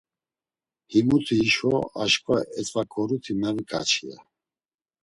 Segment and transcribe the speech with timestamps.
[0.91, 4.17] Himuti hişo, aşǩva etzaǩoruti meviǩaçi, ya!